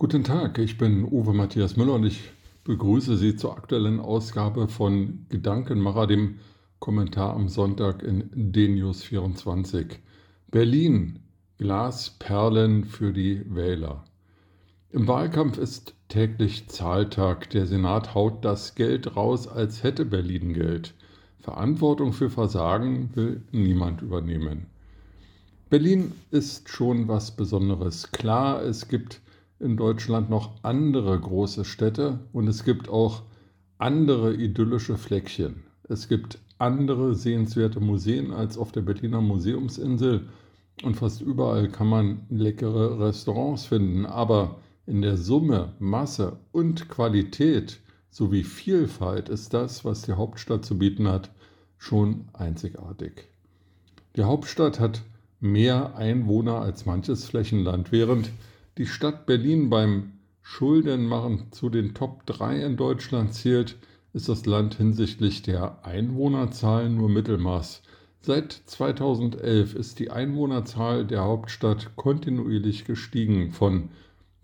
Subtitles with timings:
[0.00, 2.30] Guten Tag, ich bin Uwe Matthias Müller und ich
[2.62, 6.38] begrüße Sie zur aktuellen Ausgabe von Gedankenmacher, dem
[6.78, 9.98] Kommentar am Sonntag in DNews 24.
[10.52, 11.18] Berlin,
[11.56, 14.04] Glasperlen für die Wähler.
[14.90, 17.50] Im Wahlkampf ist täglich Zahltag.
[17.50, 20.94] Der Senat haut das Geld raus, als hätte Berlin Geld.
[21.40, 24.66] Verantwortung für Versagen will niemand übernehmen.
[25.70, 28.12] Berlin ist schon was Besonderes.
[28.12, 29.20] Klar, es gibt
[29.60, 33.22] in Deutschland noch andere große Städte und es gibt auch
[33.78, 35.64] andere idyllische Fleckchen.
[35.84, 40.28] Es gibt andere sehenswerte Museen als auf der Berliner Museumsinsel
[40.82, 44.06] und fast überall kann man leckere Restaurants finden.
[44.06, 50.78] Aber in der Summe, Masse und Qualität sowie Vielfalt ist das, was die Hauptstadt zu
[50.78, 51.30] bieten hat,
[51.76, 53.28] schon einzigartig.
[54.16, 55.02] Die Hauptstadt hat
[55.40, 58.30] mehr Einwohner als manches Flächenland, während
[58.78, 63.76] die Stadt Berlin beim Schuldenmachen zu den Top 3 in Deutschland zählt,
[64.12, 67.82] ist das Land hinsichtlich der Einwohnerzahl nur Mittelmaß.
[68.20, 73.88] Seit 2011 ist die Einwohnerzahl der Hauptstadt kontinuierlich gestiegen von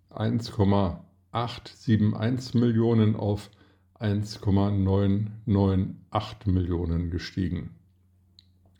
[0.08, 3.50] 1,871 Millionen auf
[3.98, 7.74] 1,998 Millionen gestiegen.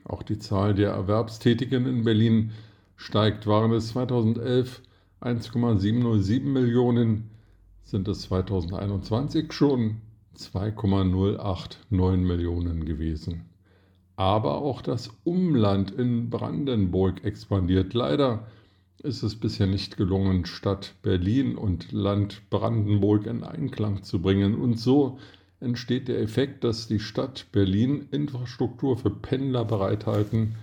[0.05, 2.53] Auch die Zahl der Erwerbstätigen in Berlin
[2.97, 3.47] steigt.
[3.47, 4.81] Waren es 2011
[5.21, 7.31] 1,707 Millionen,
[7.83, 10.01] sind es 2021 schon
[10.35, 13.45] 2,089 Millionen gewesen
[14.17, 17.93] aber auch das Umland in Brandenburg expandiert.
[17.93, 18.47] Leider
[19.03, 24.55] ist es bisher nicht gelungen, Stadt Berlin und Land Brandenburg in Einklang zu bringen.
[24.55, 25.19] Und so
[25.61, 30.55] entsteht der Effekt, dass die Stadt Berlin Infrastruktur für Pendler bereithalten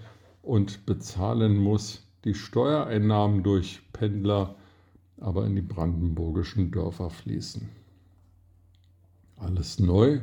[0.41, 4.55] und bezahlen muss, die Steuereinnahmen durch Pendler
[5.19, 7.69] aber in die brandenburgischen Dörfer fließen.
[9.37, 10.19] Alles neu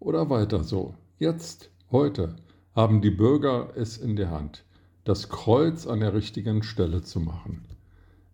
[0.00, 0.94] oder weiter so?
[1.18, 2.34] Jetzt, heute
[2.74, 4.64] haben die Bürger es in der Hand,
[5.04, 7.64] das Kreuz an der richtigen Stelle zu machen.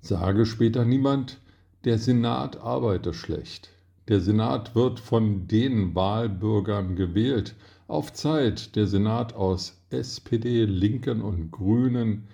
[0.00, 1.38] Sage später niemand,
[1.84, 3.70] der Senat arbeite schlecht.
[4.08, 7.56] Der Senat wird von den Wahlbürgern gewählt.
[7.88, 12.28] Auf Zeit, der Senat aus SPD, Linken und Grünen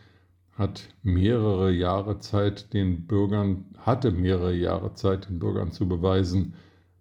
[0.52, 6.54] hat mehrere Jahre Zeit, den Bürgern, hatte mehrere Jahre Zeit, den Bürgern zu beweisen,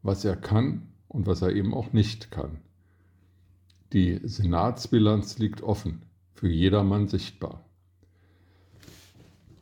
[0.03, 2.59] was er kann und was er eben auch nicht kann.
[3.93, 6.03] Die Senatsbilanz liegt offen,
[6.33, 7.65] für jedermann sichtbar.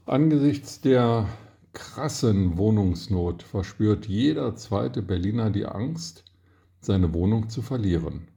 [0.06, 1.28] Angesichts der
[1.74, 6.26] krassen Wohnungsnot verspürt jeder zweite Berliner die Angst,
[6.80, 8.28] seine Wohnung zu verlieren.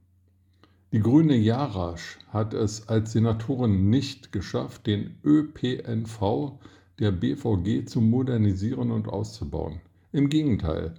[0.93, 6.53] Die grüne Jarasch hat es als Senatorin nicht geschafft, den ÖPNV
[6.97, 9.79] der BVG zu modernisieren und auszubauen.
[10.11, 10.95] Im Gegenteil,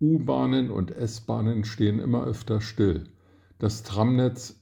[0.00, 3.08] U-Bahnen und S-Bahnen stehen immer öfter still
[3.58, 4.60] das Tramnetz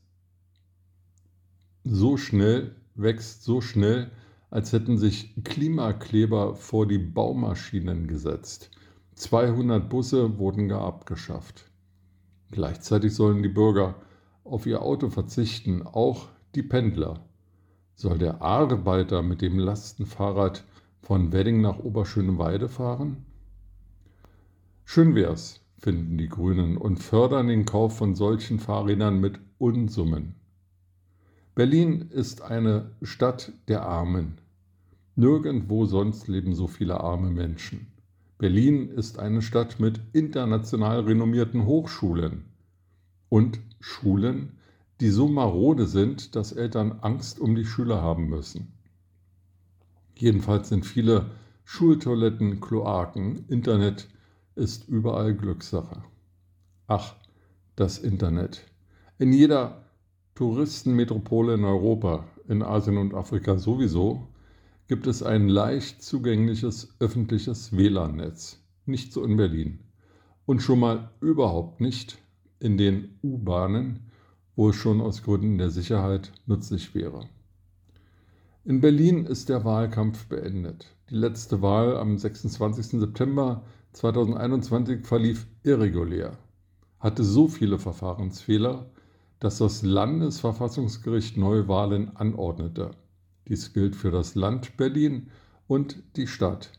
[1.84, 4.10] so schnell wächst, so schnell,
[4.50, 8.70] als hätten sich Klimakleber vor die Baumaschinen gesetzt.
[9.16, 11.70] 200 Busse wurden gar abgeschafft.
[12.50, 13.96] Gleichzeitig sollen die Bürger
[14.44, 17.24] auf ihr Auto verzichten, auch die Pendler.
[17.96, 20.64] Soll der Arbeiter mit dem Lastenfahrrad
[21.00, 23.24] von Wedding nach Oberschöneweide fahren?
[24.84, 30.34] Schön wär's, finden die Grünen und fördern den Kauf von solchen Fahrrädern mit Unsummen.
[31.54, 34.38] Berlin ist eine Stadt der Armen.
[35.16, 37.86] Nirgendwo sonst leben so viele arme Menschen.
[38.38, 42.44] Berlin ist eine Stadt mit international renommierten Hochschulen
[43.28, 44.58] und Schulen,
[45.00, 48.72] die so marode sind, dass Eltern Angst um die Schüler haben müssen.
[50.16, 51.30] Jedenfalls sind viele
[51.64, 54.08] Schultoiletten, Kloaken, Internet,
[54.56, 56.02] ist überall Glückssache.
[56.86, 57.14] Ach,
[57.76, 58.62] das Internet.
[59.18, 59.84] In jeder
[60.34, 64.28] Touristenmetropole in Europa, in Asien und Afrika sowieso,
[64.86, 68.60] gibt es ein leicht zugängliches öffentliches WLAN-Netz.
[68.86, 69.80] Nicht so in Berlin.
[70.46, 72.18] Und schon mal überhaupt nicht
[72.60, 74.10] in den U-Bahnen,
[74.56, 77.28] wo es schon aus Gründen der Sicherheit nützlich wäre.
[78.64, 80.94] In Berlin ist der Wahlkampf beendet.
[81.10, 83.00] Die letzte Wahl am 26.
[83.00, 86.36] September 2021 verlief irregulär,
[86.98, 88.90] hatte so viele Verfahrensfehler,
[89.38, 92.90] dass das Landesverfassungsgericht Neuwahlen anordnete.
[93.46, 95.30] Dies gilt für das Land Berlin
[95.68, 96.72] und die Stadt,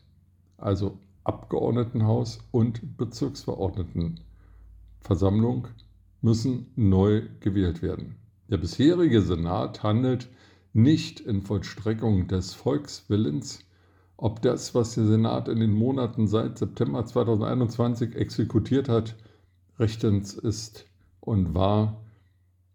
[0.58, 5.68] also Abgeordnetenhaus und Bezirksverordnetenversammlung
[6.20, 8.16] müssen neu gewählt werden.
[8.48, 10.28] Der bisherige Senat handelt
[10.72, 13.65] nicht in Vollstreckung des Volkswillens,
[14.16, 19.16] ob das, was der Senat in den Monaten seit September 2021 exekutiert hat,
[19.78, 20.86] rechtens ist
[21.20, 22.00] und war,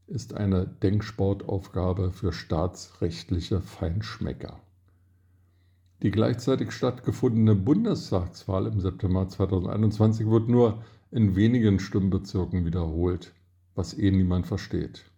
[0.07, 4.59] ist eine Denksportaufgabe für staatsrechtliche Feinschmecker.
[6.03, 13.33] Die gleichzeitig stattgefundene Bundestagswahl im September 2021 wird nur in wenigen Stimmbezirken wiederholt,
[13.75, 15.10] was eh niemand versteht.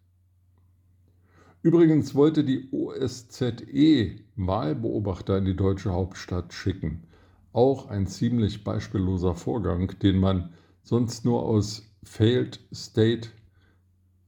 [1.63, 7.03] Übrigens wollte die OSZE Wahlbeobachter in die deutsche Hauptstadt schicken.
[7.53, 10.49] Auch ein ziemlich beispielloser Vorgang, den man
[10.81, 13.29] sonst nur aus Failed State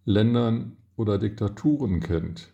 [0.06, 2.54] Ländern oder Diktaturen kennt.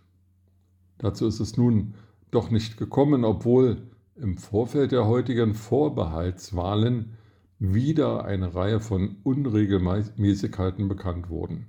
[0.97, 1.93] Dazu ist es nun
[2.31, 3.83] doch nicht gekommen, obwohl
[4.15, 7.17] im Vorfeld der heutigen Vorbehaltswahlen
[7.59, 11.67] wieder eine Reihe von Unregelmäßigkeiten bekannt wurden.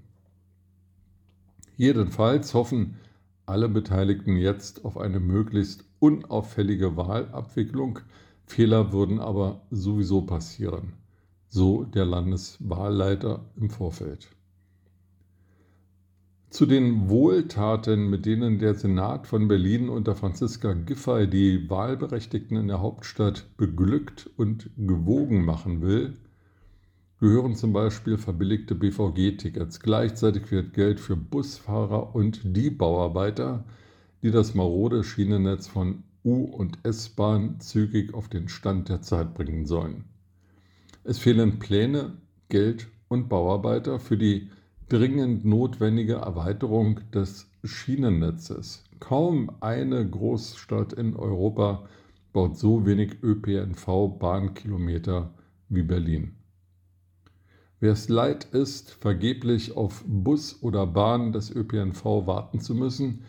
[1.77, 2.97] Jedenfalls hoffen
[3.47, 8.01] alle Beteiligten jetzt auf eine möglichst unauffällige Wahlabwicklung.
[8.47, 10.93] Fehler würden aber sowieso passieren,
[11.49, 14.29] so der Landeswahlleiter im Vorfeld.
[16.51, 22.69] Zu den Wohltaten, mit denen der Senat von Berlin unter Franziska Giffey die Wahlberechtigten in
[22.69, 26.19] der Hauptstadt beglückt und gewogen machen will,
[27.23, 29.79] gehören zum Beispiel verbilligte BVG-Tickets.
[29.79, 33.63] Gleichzeitig wird Geld für Busfahrer und die Bauarbeiter,
[34.25, 39.67] die das marode Schienennetz von U- und S-Bahn zügig auf den Stand der Zeit bringen
[39.67, 40.03] sollen.
[41.05, 42.15] Es fehlen Pläne,
[42.49, 44.51] Geld und Bauarbeiter für die
[44.89, 48.83] dringend notwendige Erweiterung des Schienennetzes.
[48.99, 51.85] Kaum eine Großstadt in Europa
[52.33, 55.33] baut so wenig ÖPNV-Bahnkilometer
[55.69, 56.42] wie Berlin.
[57.83, 63.25] Wer es leid ist, vergeblich auf Bus oder Bahn des ÖPNV warten zu müssen,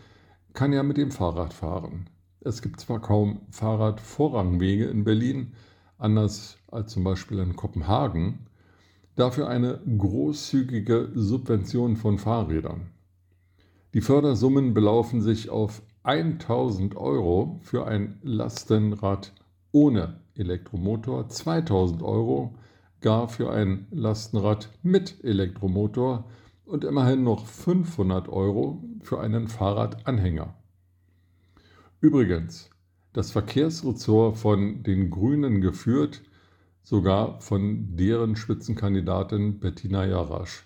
[0.52, 2.08] kann ja mit dem Fahrrad fahren.
[2.38, 5.54] Es gibt zwar kaum Fahrradvorrangwege in Berlin,
[5.98, 8.46] anders als zum Beispiel in Kopenhagen,
[9.16, 12.92] dafür eine großzügige Subvention von Fahrrädern.
[13.92, 19.32] Die Fördersummen belaufen sich auf 1000 Euro für ein Lastenrad
[19.72, 22.54] ohne Elektromotor, 2000 Euro
[23.04, 26.24] gar für ein Lastenrad mit Elektromotor
[26.64, 30.54] und immerhin noch 500 Euro für einen Fahrradanhänger.
[32.00, 32.70] Übrigens,
[33.12, 36.22] das Verkehrsressort von den Grünen geführt,
[36.82, 40.64] sogar von deren Spitzenkandidatin Bettina Jarasch.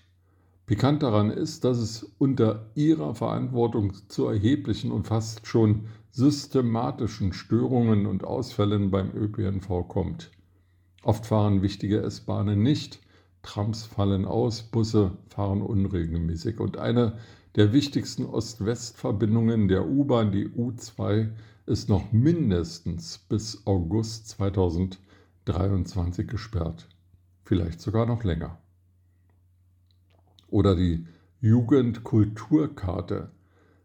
[0.65, 8.07] Pikant daran ist, dass es unter ihrer Verantwortung zu erheblichen und fast schon systematischen Störungen
[8.07, 10.31] und Ausfällen beim ÖPNV kommt.
[11.03, 13.01] Oft fahren wichtige S-Bahnen nicht,
[13.43, 16.59] Trams fallen aus, Busse fahren unregelmäßig.
[16.61, 17.19] Und eine
[17.55, 21.31] der wichtigsten Ost-West-Verbindungen der U-Bahn, die U2,
[21.67, 26.89] ist noch mindestens bis August 2023 gesperrt.
[27.45, 28.59] Vielleicht sogar noch länger.
[30.49, 31.07] Oder die
[31.41, 33.31] Jugendkulturkarte.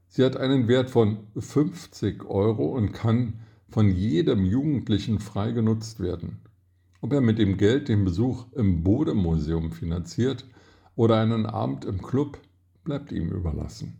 [0.07, 3.39] Sie hat einen Wert von 50 Euro und kann
[3.69, 6.39] von jedem Jugendlichen frei genutzt werden.
[7.03, 10.45] Ob er mit dem Geld den Besuch im Bodemuseum finanziert
[10.95, 12.39] oder einen Abend im Club,
[12.85, 13.99] bleibt ihm überlassen.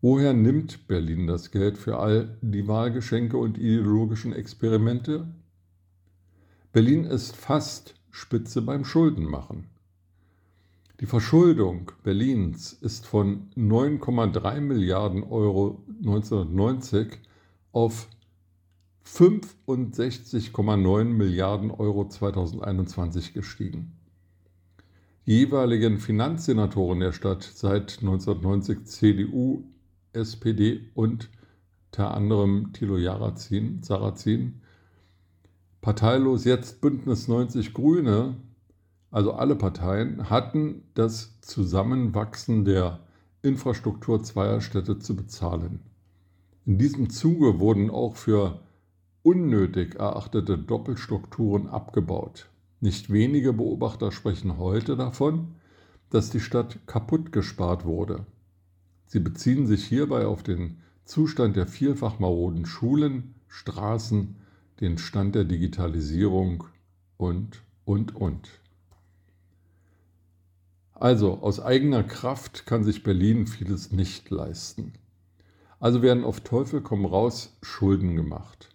[0.00, 5.32] Woher nimmt Berlin das Geld für all die Wahlgeschenke und ideologischen Experimente?
[6.72, 9.68] Berlin ist fast Spitze beim Schuldenmachen.
[10.98, 17.20] Die Verschuldung Berlins ist von 9,3 Milliarden Euro 1990
[17.70, 18.08] auf
[19.06, 23.96] 65,9 Milliarden Euro 2021 gestiegen.
[25.26, 29.64] Die jeweiligen Finanzsenatoren der Stadt seit 1990 CDU,
[30.12, 31.28] SPD und
[31.92, 34.60] unter anderem Thilo Jarazin, Sarrazin,
[35.80, 38.36] parteilos jetzt Bündnis 90 Grüne,
[39.10, 43.00] also alle Parteien, hatten das Zusammenwachsen der
[43.42, 45.80] Infrastruktur zweier Städte zu bezahlen.
[46.64, 48.60] In diesem Zuge wurden auch für
[49.22, 52.48] unnötig erachtete Doppelstrukturen abgebaut.
[52.80, 55.54] Nicht wenige Beobachter sprechen heute davon,
[56.08, 58.24] dass die Stadt kaputt gespart wurde.
[59.06, 64.36] Sie beziehen sich hierbei auf den Zustand der vielfach maroden Schulen, Straßen,
[64.80, 66.64] den Stand der Digitalisierung
[67.18, 68.48] und, und, und.
[70.94, 74.92] Also aus eigener Kraft kann sich Berlin vieles nicht leisten.
[75.78, 78.69] Also werden auf Teufel komm raus Schulden gemacht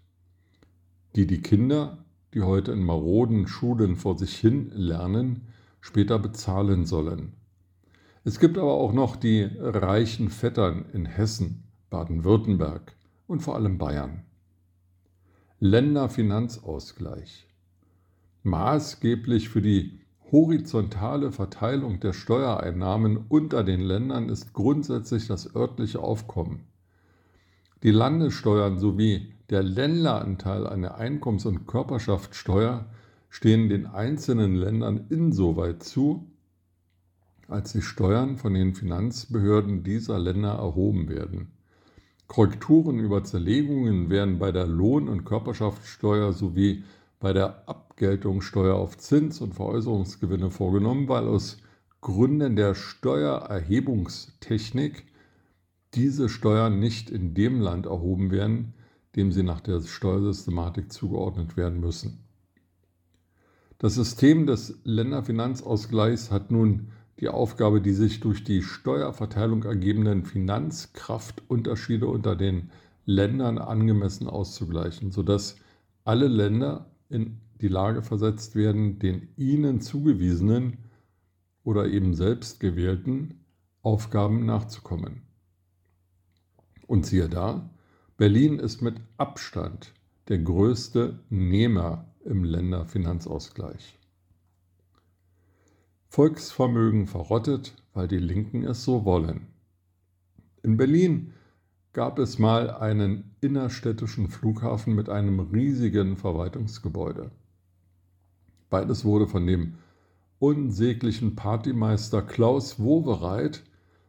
[1.15, 5.47] die die Kinder, die heute in maroden Schulen vor sich hin lernen,
[5.79, 7.33] später bezahlen sollen.
[8.23, 12.95] Es gibt aber auch noch die reichen Vettern in Hessen, Baden-Württemberg
[13.27, 14.23] und vor allem Bayern.
[15.59, 17.47] Länderfinanzausgleich.
[18.43, 26.65] Maßgeblich für die horizontale Verteilung der Steuereinnahmen unter den Ländern ist grundsätzlich das örtliche Aufkommen.
[27.83, 32.85] Die Landessteuern sowie der Ländleranteil an der Einkommens- und Körperschaftssteuer
[33.29, 36.27] stehen den einzelnen Ländern insoweit zu,
[37.47, 41.51] als die Steuern von den Finanzbehörden dieser Länder erhoben werden.
[42.27, 46.83] Korrekturen über Zerlegungen werden bei der Lohn- und Körperschaftssteuer sowie
[47.19, 51.59] bei der Abgeltungssteuer auf Zins- und Veräußerungsgewinne vorgenommen, weil aus
[52.01, 55.05] Gründen der Steuererhebungstechnik
[55.93, 58.73] diese Steuern nicht in dem Land erhoben werden,
[59.15, 62.25] dem sie nach der Steuersystematik zugeordnet werden müssen.
[63.77, 72.07] Das System des Länderfinanzausgleichs hat nun die Aufgabe, die sich durch die Steuerverteilung ergebenden Finanzkraftunterschiede
[72.07, 72.71] unter den
[73.05, 75.57] Ländern angemessen auszugleichen, sodass
[76.03, 80.77] alle Länder in die Lage versetzt werden, den ihnen zugewiesenen
[81.63, 83.45] oder eben selbst gewählten
[83.81, 85.21] Aufgaben nachzukommen.
[86.87, 87.69] Und siehe da,
[88.17, 89.91] Berlin ist mit Abstand
[90.29, 93.99] der größte Nehmer im Länderfinanzausgleich.
[96.07, 99.47] Volksvermögen verrottet, weil die Linken es so wollen.
[100.63, 101.33] In Berlin
[101.91, 107.31] gab es mal einen innerstädtischen Flughafen mit einem riesigen Verwaltungsgebäude.
[108.69, 109.73] Beides wurde von dem
[110.39, 113.65] unsäglichen Partymeister Klaus Wowereit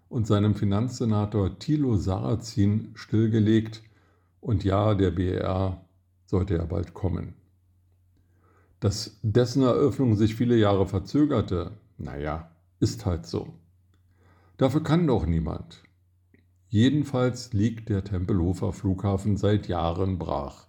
[0.09, 3.83] und seinem Finanzsenator Thilo Sarrazin stillgelegt
[4.47, 5.85] und ja, der BER
[6.25, 7.35] sollte ja bald kommen.
[8.79, 13.55] Dass dessen Eröffnung sich viele Jahre verzögerte, naja, ist halt so.
[14.57, 15.83] Dafür kann doch niemand.
[16.69, 20.69] Jedenfalls liegt der Tempelhofer Flughafen seit Jahren brach.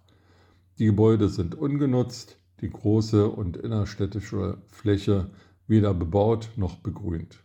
[0.80, 5.30] Die Gebäude sind ungenutzt, die große und innerstädtische Fläche
[5.68, 7.44] weder bebaut noch begrünt.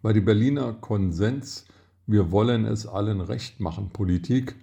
[0.00, 1.66] Weil die Berliner Konsens
[2.06, 4.56] Wir wollen es allen recht machen Politik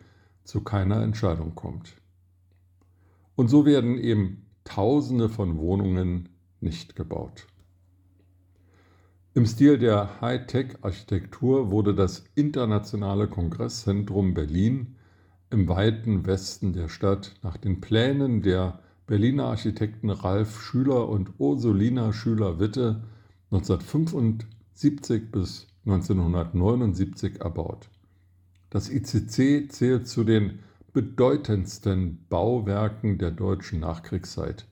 [0.45, 1.95] zu keiner Entscheidung kommt.
[3.35, 7.45] Und so werden eben Tausende von Wohnungen nicht gebaut.
[9.35, 14.95] Im Stil der Hightech-Architektur wurde das Internationale Kongresszentrum Berlin
[15.49, 22.11] im weiten Westen der Stadt nach den Plänen der Berliner Architekten Ralf Schüler und Ursulina
[22.11, 23.03] Schüler-Witte
[23.51, 27.89] 1975 bis 1979 erbaut.
[28.75, 30.59] Das ICC zählt zu den
[30.91, 34.67] bedeutendsten Bauwerken der deutschen Nachkriegszeit.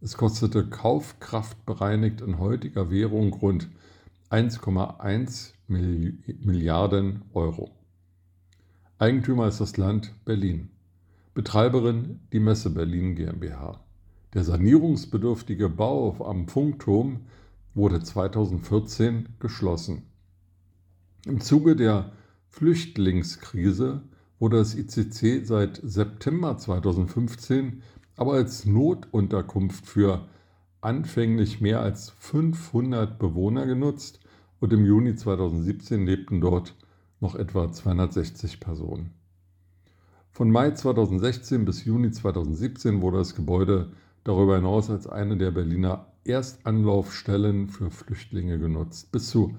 [0.00, 3.68] Es kostete kaufkraftbereinigt in heutiger Währung rund
[4.30, 7.72] 1,1 Milliarden Euro.
[9.00, 10.70] Eigentümer ist das Land Berlin.
[11.34, 13.80] Betreiberin die Messe Berlin GmbH.
[14.32, 17.22] Der sanierungsbedürftige Bau am Funkturm
[17.74, 20.04] wurde 2014 geschlossen.
[21.26, 22.12] Im Zuge der
[22.50, 24.02] Flüchtlingskrise
[24.38, 27.82] wurde das ICC seit September 2015
[28.16, 30.26] aber als Notunterkunft für
[30.82, 34.20] anfänglich mehr als 500 Bewohner genutzt
[34.60, 36.74] und im Juni 2017 lebten dort
[37.20, 39.14] noch etwa 260 Personen.
[40.30, 43.92] Von Mai 2016 bis Juni 2017 wurde das Gebäude
[44.24, 49.12] darüber hinaus als eine der Berliner Erstanlaufstellen für Flüchtlinge genutzt.
[49.12, 49.56] Bis zu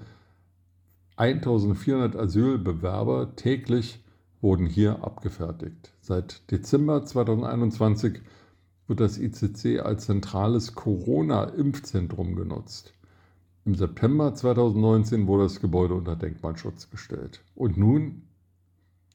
[1.22, 4.02] 1400 Asylbewerber täglich
[4.40, 5.92] wurden hier abgefertigt.
[6.00, 8.22] Seit Dezember 2021
[8.88, 12.92] wird das ICC als zentrales Corona-Impfzentrum genutzt.
[13.64, 17.40] Im September 2019 wurde das Gebäude unter Denkmalschutz gestellt.
[17.54, 18.22] Und nun?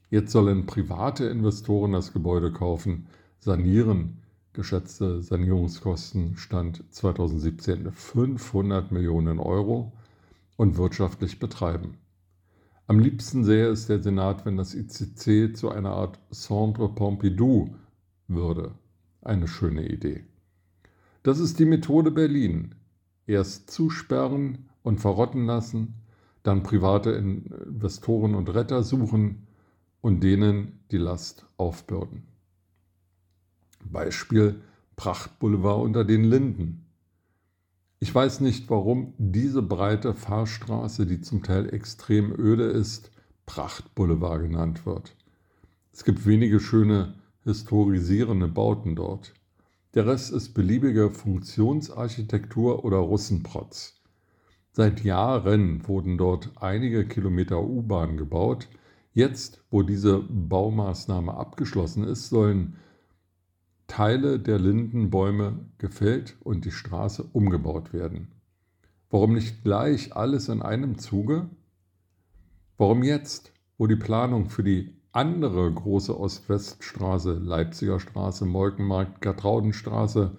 [0.10, 3.08] Jetzt sollen private Investoren das Gebäude kaufen,
[3.40, 4.22] sanieren.
[4.54, 9.92] Geschätzte Sanierungskosten stand 2017 500 Millionen Euro
[10.58, 11.98] und wirtschaftlich betreiben.
[12.88, 17.76] Am liebsten sähe es der Senat, wenn das ICC zu einer Art Centre Pompidou
[18.28, 18.76] würde.
[19.22, 20.26] Eine schöne Idee.
[21.24, 22.76] Das ist die Methode Berlin.
[23.26, 25.96] Erst zusperren und verrotten lassen,
[26.44, 29.48] dann private Investoren und Retter suchen
[30.00, 32.24] und denen die Last aufbürden.
[33.84, 34.62] Beispiel
[34.96, 36.87] Prachtboulevard unter den Linden.
[38.00, 43.10] Ich weiß nicht, warum diese breite Fahrstraße, die zum Teil extrem öde ist,
[43.48, 45.16] Prachtboulevard genannt wird.
[45.92, 49.34] Es gibt wenige schöne historisierende Bauten dort.
[49.96, 54.00] Der Rest ist beliebige Funktionsarchitektur oder Russenprotz.
[54.74, 58.68] Seit Jahren wurden dort einige Kilometer U-Bahn gebaut.
[59.13, 62.75] Jetzt, wo diese Baumaßnahme abgeschlossen ist, sollen
[63.88, 68.27] Teile der Lindenbäume gefällt und die Straße umgebaut werden.
[69.10, 71.50] Warum nicht gleich alles in einem Zuge?
[72.77, 80.38] Warum jetzt, wo die Planung für die andere große Ost-West-Straße, Leipziger Straße, Molkenmarkt, Gertraudenstraße,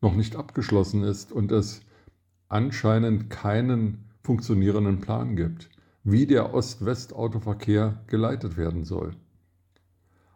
[0.00, 1.82] noch nicht abgeschlossen ist und es
[2.48, 5.68] anscheinend keinen funktionierenden Plan gibt,
[6.02, 9.12] wie der Ost-West-Autoverkehr geleitet werden soll.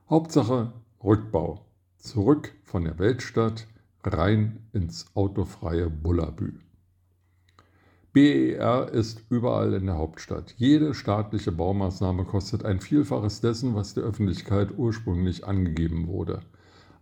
[0.09, 1.68] Hauptsache Rückbau.
[1.99, 3.67] Zurück von der Weltstadt
[4.05, 6.53] rein ins autofreie Bullabü.
[8.13, 10.55] BER ist überall in der Hauptstadt.
[10.57, 16.41] Jede staatliche Baumaßnahme kostet ein Vielfaches dessen, was der Öffentlichkeit ursprünglich angegeben wurde.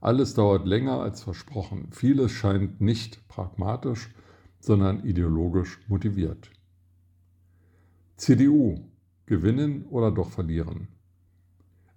[0.01, 1.89] Alles dauert länger als versprochen.
[1.93, 4.15] Vieles scheint nicht pragmatisch,
[4.61, 6.51] sondern ideologisch motiviert.
[8.17, 8.81] CDU
[9.27, 10.89] gewinnen oder doch verlieren.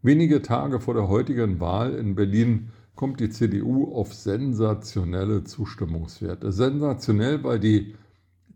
[0.01, 6.51] Wenige Tage vor der heutigen Wahl in Berlin kommt die CDU auf sensationelle Zustimmungswerte.
[6.51, 7.95] Sensationell, weil die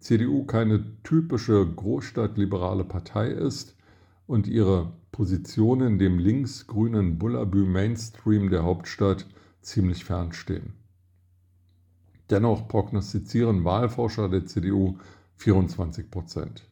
[0.02, 3.74] CDU keine typische großstadtliberale Partei ist
[4.28, 9.28] und ihre Positionen dem linksgrünen Bullabü-Mainstream der Hauptstadt
[9.62, 10.74] ziemlich fernstehen.
[12.30, 14.98] Dennoch prognostizieren Wahlforscher der CDU
[15.38, 16.64] 24 Prozent.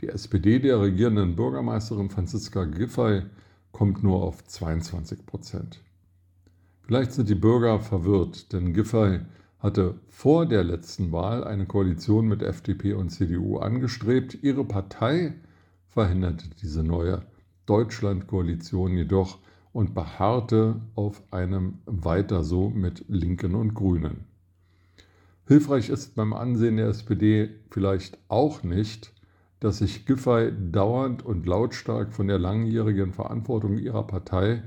[0.00, 3.24] Die SPD der regierenden Bürgermeisterin Franziska Giffey
[3.72, 5.82] kommt nur auf 22 Prozent.
[6.88, 9.20] Vielleicht sind die Bürger verwirrt, denn Giffey
[9.58, 14.38] hatte vor der letzten Wahl eine Koalition mit FDP und CDU angestrebt.
[14.40, 15.34] Ihre Partei
[15.88, 17.26] verhinderte diese neue
[17.66, 19.36] Deutschland-Koalition jedoch
[19.74, 24.24] und beharrte auf einem Weiter so mit Linken und Grünen.
[25.46, 29.12] Hilfreich ist beim Ansehen der SPD vielleicht auch nicht,
[29.60, 34.62] dass sich Giffey dauernd und lautstark von der langjährigen Verantwortung ihrer Partei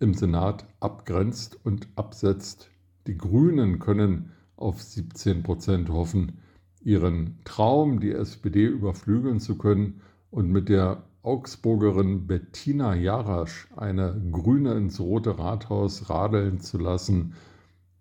[0.00, 2.70] im Senat abgrenzt und absetzt.
[3.06, 6.38] Die Grünen können auf 17 Prozent hoffen,
[6.82, 14.74] ihren Traum, die SPD überflügeln zu können und mit der Augsburgerin Bettina Jarasch, eine Grüne
[14.74, 17.34] ins Rote Rathaus radeln zu lassen,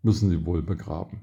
[0.04, 1.22] müssen sie wohl begraben.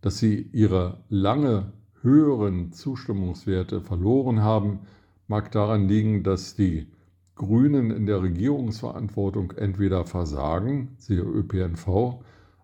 [0.00, 4.80] Dass sie ihre lange höheren Zustimmungswerte verloren haben,
[5.26, 6.86] mag daran liegen, dass die
[7.38, 12.20] Grünen in der Regierungsverantwortung entweder versagen, siehe ÖPNV,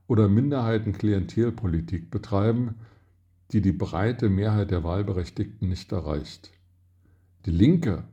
[0.06, 2.74] oder Minderheitenklientelpolitik betreiben,
[3.52, 6.50] die die breite Mehrheit der Wahlberechtigten nicht erreicht.
[7.46, 8.04] Die Linke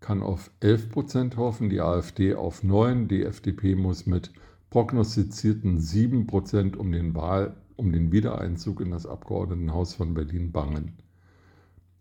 [0.00, 4.32] kann auf 11 Prozent hoffen, die AfD auf 9, die FDP muss mit
[4.70, 10.94] prognostizierten 7 Prozent um den, Wahl, um den Wiedereinzug in das Abgeordnetenhaus von Berlin bangen.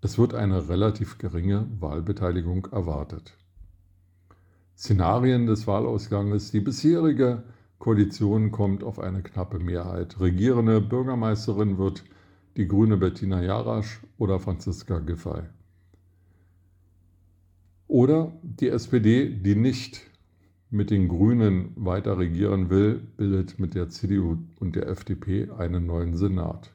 [0.02, 3.38] Es wird eine relativ geringe Wahlbeteiligung erwartet.
[4.78, 6.52] Szenarien des Wahlausganges.
[6.52, 7.44] Die bisherige
[7.80, 10.20] Koalition kommt auf eine knappe Mehrheit.
[10.20, 12.04] Regierende Bürgermeisterin wird
[12.58, 15.44] die grüne Bettina Jarasch oder Franziska Giffey.
[17.88, 20.02] Oder die SPD, die nicht
[20.70, 26.16] mit den Grünen weiter regieren will, bildet mit der CDU und der FDP einen neuen
[26.18, 26.72] Senat.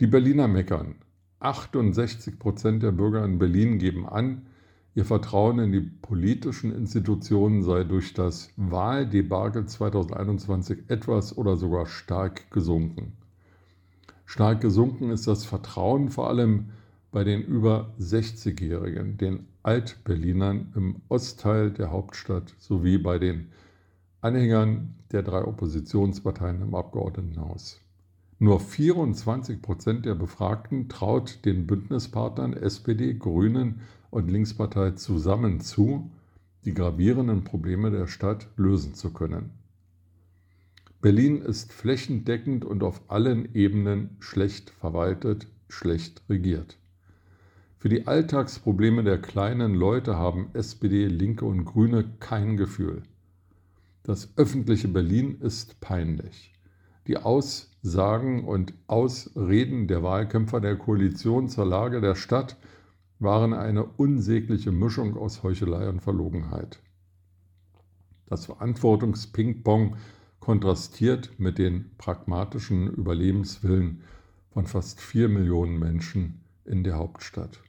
[0.00, 0.96] Die Berliner meckern.
[1.40, 4.46] 68 Prozent der Bürger in Berlin geben an,
[4.94, 12.50] Ihr Vertrauen in die politischen Institutionen sei durch das Wahldebakel 2021 etwas oder sogar stark
[12.50, 13.14] gesunken.
[14.26, 16.70] Stark gesunken ist das Vertrauen vor allem
[17.10, 23.48] bei den über 60-Jährigen, den Altberlinern im Ostteil der Hauptstadt sowie bei den
[24.20, 27.80] Anhängern der drei Oppositionsparteien im Abgeordnetenhaus.
[28.38, 33.80] Nur 24 Prozent der Befragten traut den Bündnispartnern SPD, Grünen
[34.12, 36.10] und Linkspartei zusammen zu,
[36.66, 39.50] die gravierenden Probleme der Stadt lösen zu können.
[41.00, 46.76] Berlin ist flächendeckend und auf allen Ebenen schlecht verwaltet, schlecht regiert.
[47.78, 53.02] Für die Alltagsprobleme der kleinen Leute haben SPD, Linke und Grüne kein Gefühl.
[54.02, 56.52] Das öffentliche Berlin ist peinlich.
[57.06, 62.58] Die Aussagen und Ausreden der Wahlkämpfer der Koalition zur Lage der Stadt
[63.22, 66.80] waren eine unsägliche Mischung aus Heuchelei und Verlogenheit.
[68.26, 69.96] Das Verantwortungsping-Pong
[70.40, 74.02] kontrastiert mit den pragmatischen Überlebenswillen
[74.50, 77.62] von fast vier Millionen Menschen in der Hauptstadt.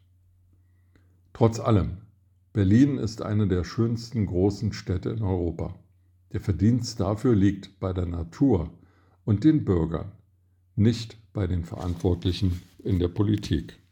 [1.33, 1.97] Trotz allem,
[2.51, 5.75] Berlin ist eine der schönsten großen Städte in Europa.
[6.31, 8.71] Der Verdienst dafür liegt bei der Natur
[9.25, 10.11] und den Bürgern,
[10.75, 13.82] nicht bei den Verantwortlichen in der Politik.